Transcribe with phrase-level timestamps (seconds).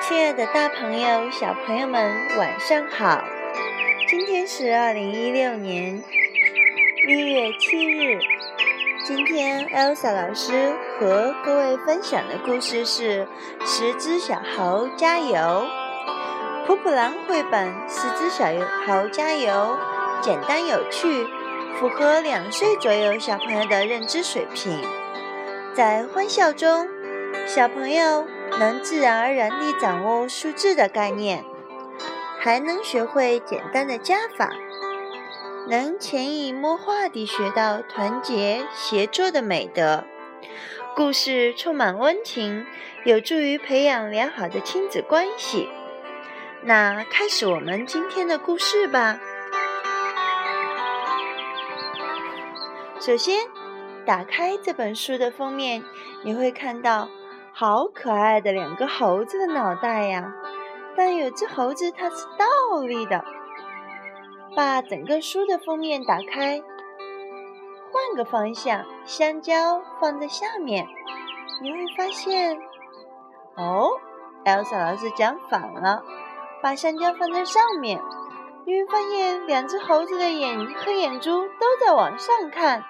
[0.00, 3.22] 亲爱的，大朋友、小朋友们，晚上好！
[4.08, 6.02] 今天是二零一六年
[7.06, 8.18] 一月七日。
[9.04, 13.26] 今天，Elsa 老师和各位分享的故事是
[13.66, 15.36] 《十只小猴加油》。
[16.66, 18.46] 普普兰绘本《十只小
[18.86, 19.76] 猴加油》，
[20.24, 21.26] 简单有趣，
[21.78, 24.80] 符合两岁左右小朋友的认知水平。
[25.74, 26.86] 在欢笑中，
[27.46, 28.26] 小朋友
[28.58, 31.44] 能自然而然地掌握数字的概念，
[32.40, 34.50] 还能学会简单的加法，
[35.68, 40.04] 能潜移默化地学到团结协作的美德。
[40.96, 42.66] 故事充满温情，
[43.04, 45.68] 有助于培养良好的亲子关系。
[46.62, 49.20] 那开始我们今天的故事吧。
[52.98, 53.46] 首先。
[54.04, 55.84] 打开这本书的封面，
[56.24, 57.08] 你会看到
[57.54, 60.32] 好可爱的两个猴子的脑袋呀！
[60.96, 63.24] 但有只猴子它是倒立的。
[64.56, 66.62] 把整个书的封面打开，
[67.92, 70.86] 换个方向，香蕉放在下面，
[71.62, 72.58] 你会发现，
[73.56, 73.90] 哦
[74.44, 76.02] ，Elsa 老师讲反了，
[76.62, 78.00] 把香蕉放在上面，
[78.64, 82.84] 你会发现两只猴子的眼黑眼珠都在往上看。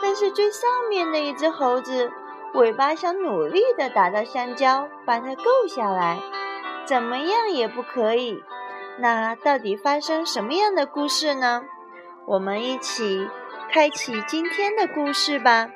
[0.00, 2.10] 但是最上面的一只猴子
[2.54, 6.18] 尾巴想努力地打到香蕉，把它够下来，
[6.84, 8.42] 怎么样也不可以。
[8.98, 11.62] 那到底发生什么样的故事呢？
[12.26, 13.28] 我们一起
[13.72, 15.70] 开启今天的故事吧。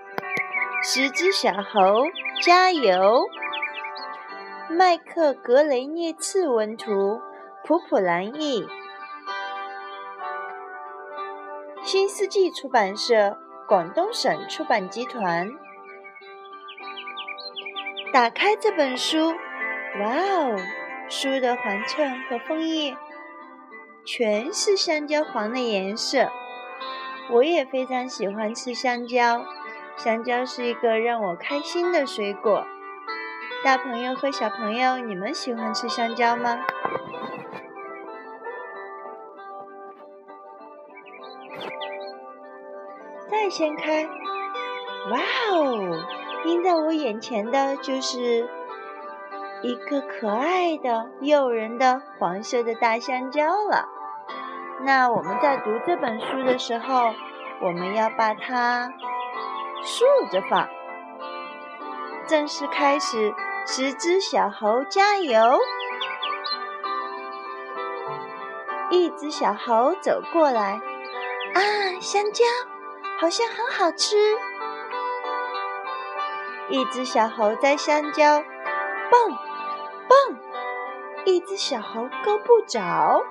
[0.82, 2.04] 十只小猴
[2.42, 3.26] 加油！
[4.68, 7.20] 麦克格雷涅茨文图，
[7.64, 8.68] 普普兰译，
[11.82, 13.38] 新世纪出版社。
[13.66, 15.50] 广东省出版集团。
[18.16, 19.34] 打开这本书，
[20.00, 20.56] 哇哦！
[21.06, 22.96] 书的环衬和封页
[24.06, 26.30] 全是香蕉黄的颜色。
[27.30, 29.44] 我也非常喜欢吃香蕉，
[29.98, 32.66] 香蕉是一个让我开心的水果。
[33.62, 36.64] 大朋友和小朋友，你们喜欢吃香蕉吗？
[43.30, 44.06] 再掀开，
[45.10, 45.20] 哇
[45.50, 46.25] 哦！
[46.46, 48.48] 映在我眼前的就是
[49.62, 53.88] 一个可爱的、诱人的黄色的大香蕉了。
[54.82, 57.12] 那我们在读这本书的时候，
[57.62, 58.92] 我们要把它
[59.82, 60.68] 竖着放。
[62.26, 63.34] 正式开始，
[63.66, 65.58] 十只小猴加油！
[68.90, 70.80] 一只小猴走过来，
[71.54, 71.60] 啊，
[72.00, 72.44] 香蕉！
[73.18, 74.16] 好像很好吃。
[76.68, 78.42] 一只小猴摘香蕉，
[79.10, 79.38] 蹦
[80.08, 80.38] 蹦，
[81.24, 83.22] 一只小猴够不着。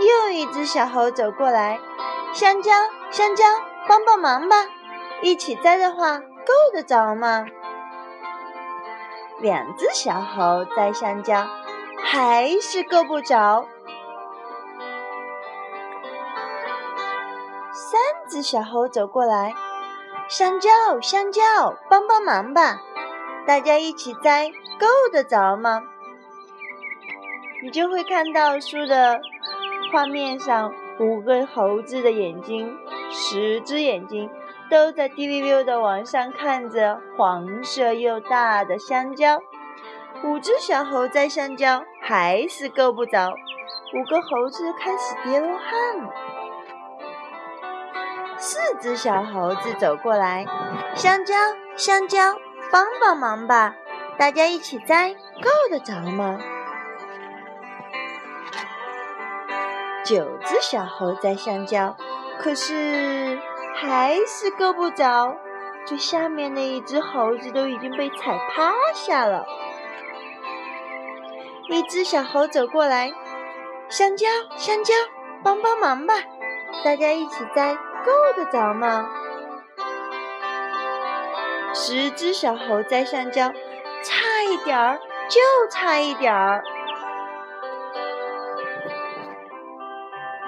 [0.00, 1.78] 又一只小猴走过来，
[2.32, 2.72] 香蕉
[3.10, 3.44] 香蕉，
[3.88, 4.56] 帮帮忙吧！
[5.22, 7.46] 一起摘的话，够得着吗？
[9.38, 11.46] 两只小猴摘香蕉，
[12.02, 13.66] 还是够不着。
[17.72, 19.54] 三只小猴走过来，
[20.28, 20.70] 香蕉，
[21.00, 21.42] 香蕉，
[21.88, 22.80] 帮帮忙吧！
[23.46, 25.82] 大家一起摘，够得着吗？
[27.62, 29.20] 你就会看到书的
[29.92, 32.76] 画面上五个猴子的眼睛，
[33.08, 34.28] 十只眼睛
[34.68, 39.40] 都在滴溜溜的往上看着黄色又大的香蕉。
[40.24, 43.32] 五只小猴摘香蕉，还是够不着。
[43.94, 46.35] 五个猴子开始滴落汗。
[48.38, 50.46] 四只小猴子走过来，
[50.94, 51.34] 香蕉，
[51.76, 52.36] 香蕉，
[52.70, 53.74] 帮帮忙吧！
[54.18, 56.38] 大家一起摘，够得着吗？
[60.04, 61.96] 九只小猴摘香蕉，
[62.38, 63.38] 可是
[63.74, 65.36] 还是够不着。
[65.86, 69.46] 最下面的一只猴子都已经被踩趴下了。
[71.68, 73.12] 一只小猴走过来，
[73.88, 74.94] 香蕉，香蕉，
[75.42, 76.14] 帮帮忙吧！
[76.84, 77.76] 大家一起摘。
[78.06, 79.10] 够得着吗？
[81.74, 83.52] 十只小猴摘香蕉，
[84.02, 84.98] 差一点儿，
[85.28, 86.64] 就差一点儿。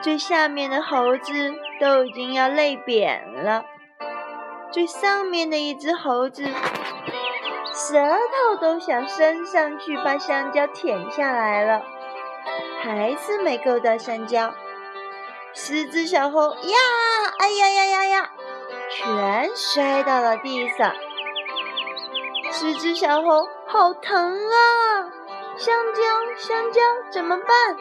[0.00, 3.64] 最下面的猴子都已经要累扁了，
[4.70, 6.44] 最上面的一只猴子
[7.74, 11.82] 舌头都想伸上去把香蕉舔下来了，
[12.82, 14.54] 还是没够到香蕉。
[15.52, 16.78] 十只小猴呀，
[17.38, 18.30] 哎呀呀呀呀，
[18.90, 20.92] 全摔到了地上。
[22.50, 25.10] 十只小猴好疼啊！
[25.56, 26.02] 香蕉，
[26.36, 26.80] 香蕉，
[27.10, 27.76] 怎么办？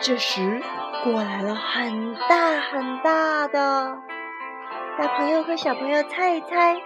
[0.00, 0.60] 这时，
[1.02, 3.98] 过来了很大很大的
[4.98, 6.76] 大朋友和小朋友，猜一猜，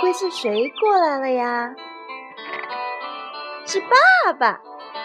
[0.00, 1.74] 会是谁过来了呀？
[3.64, 4.60] 是爸爸！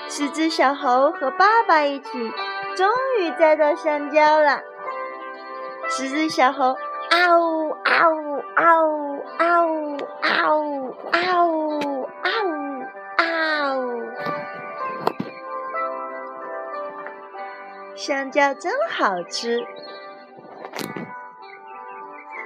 [0.09, 2.09] 十只小猴和爸爸一起，
[2.75, 2.89] 终
[3.19, 4.62] 于摘到香蕉了。
[5.93, 6.73] 十只小猴，
[7.09, 12.85] 嗷呜嗷呜嗷呜嗷呜嗷呜嗷呜嗷呜
[13.17, 14.01] 嗷呜！
[17.93, 19.65] 香蕉真好吃。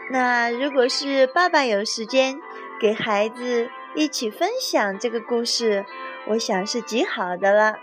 [0.09, 2.39] 那如果是爸爸有时间
[2.81, 5.85] 给孩子一起分享这个故事，
[6.29, 7.75] 我想是极好的了。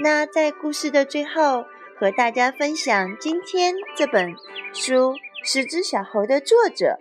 [0.00, 1.66] 那在故事的最后。
[2.02, 4.34] 和大家分享今天这本
[4.72, 5.12] 书
[5.44, 6.98] 《十只小猴》的作者，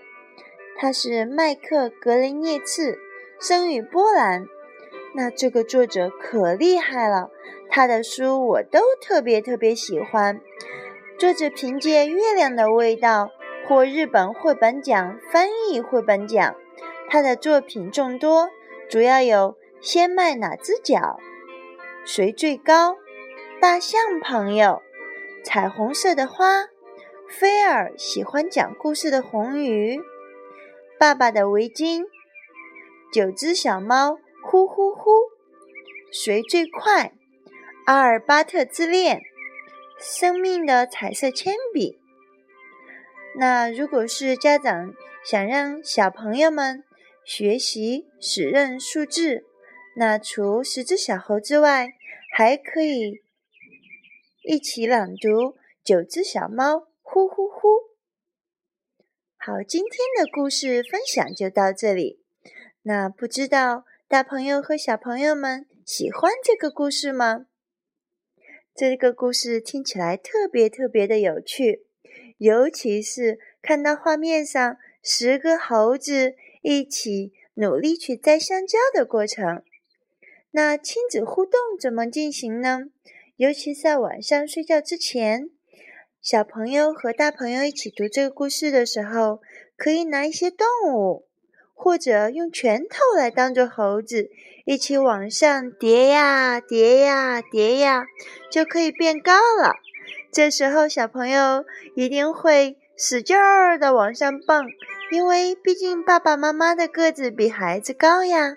[0.78, 3.00] 他是麦克格雷涅茨，
[3.40, 4.46] 生于波兰。
[5.16, 7.32] 那这个作者可厉害了，
[7.68, 10.40] 他的书我都特别特别喜欢。
[11.18, 13.32] 作者凭借《月亮的味道》
[13.68, 16.56] 获日本绘本奖翻译绘本奖。
[17.10, 18.52] 他的作品众多，
[18.88, 20.96] 主要有《先迈哪只脚》
[22.06, 22.92] 《谁最高》
[23.60, 24.84] 《大象朋友》。
[25.44, 26.68] 彩虹色的花，
[27.28, 30.00] 菲尔喜欢讲故事的红鱼，
[31.00, 32.04] 爸爸的围巾，
[33.12, 35.12] 九只小猫，呼呼呼，
[36.12, 37.14] 谁最快？
[37.86, 39.22] 阿尔巴特之恋，
[40.00, 42.00] 生命的彩色铅笔。
[43.36, 44.94] 那如果是家长
[45.26, 46.84] 想让小朋友们
[47.26, 49.44] 学习使认数字，
[49.96, 51.90] 那除十只小猴之外，
[52.32, 53.24] 还可以。
[54.44, 55.30] 一起朗读
[55.84, 56.74] 《九只小猫》，
[57.04, 57.68] 呼呼呼！
[59.38, 62.24] 好，今天的故事分享就到这里。
[62.82, 67.46] 那不知道大朋友和小朋友们喜欢这个故事吗？
[68.74, 71.86] 这个故事听起来特别特别的有趣，
[72.40, 76.34] 尤其是看到画面上十个猴子
[76.64, 79.62] 一起努力去摘香蕉的过程。
[80.50, 82.86] 那亲子互动怎么进行呢？
[83.42, 85.50] 尤其在晚上睡觉之前，
[86.22, 89.42] 小朋友和大朋友一起读这个故事的时候，
[89.76, 91.26] 可以拿一些动物，
[91.74, 94.30] 或者用拳头来当做猴子，
[94.64, 98.06] 一起往上叠呀叠呀叠呀，
[98.52, 99.74] 就可以变高了。
[100.32, 101.66] 这时候小朋友
[101.96, 104.68] 一定会使劲儿的往上蹦，
[105.12, 108.56] 因为毕竟爸爸妈妈的个子比孩子高呀。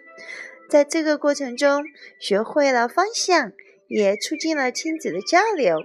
[0.68, 1.82] 在这个过程中，
[2.20, 3.52] 学会了方向。
[3.94, 5.78] 也促进了亲子的交流。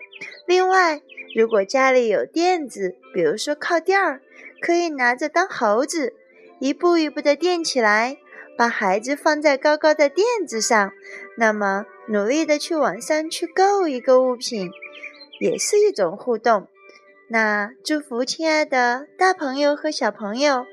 [0.47, 0.99] 另外，
[1.35, 4.19] 如果家里有垫子，比如说靠垫儿，
[4.59, 6.15] 可以拿着当猴子，
[6.59, 8.17] 一步一步的垫起来，
[8.57, 10.91] 把孩子放在高高的垫子上，
[11.37, 14.71] 那么努力的去往上去够一个物品，
[15.39, 16.67] 也是一种互动。
[17.27, 20.65] 那祝福亲爱的大朋友和小朋友，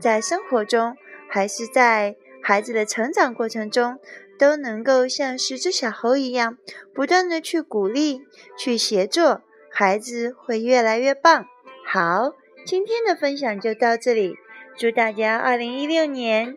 [0.00, 0.96] 在生活中
[1.28, 3.98] 还是在孩子的成长过程中。
[4.38, 6.58] 都能够像十只小猴一样，
[6.92, 8.22] 不断的去鼓励、
[8.58, 11.46] 去协作，孩子会越来越棒。
[11.86, 12.32] 好，
[12.66, 14.36] 今天的分享就到这里，
[14.76, 16.56] 祝大家二零一六年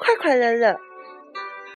[0.00, 0.78] 快快乐乐。